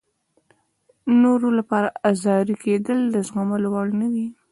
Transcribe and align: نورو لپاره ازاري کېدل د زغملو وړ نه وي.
نورو 1.21 1.47
لپاره 1.59 1.87
ازاري 2.11 2.55
کېدل 2.65 2.99
د 3.13 3.15
زغملو 3.27 3.67
وړ 3.73 3.87
نه 4.01 4.07
وي. 4.13 4.27